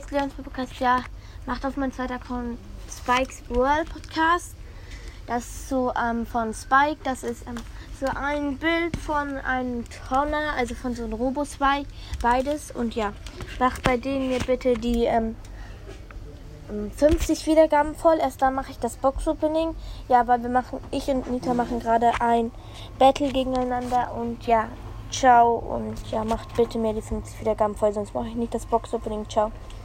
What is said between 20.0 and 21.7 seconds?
Ja, weil wir machen, ich und Nita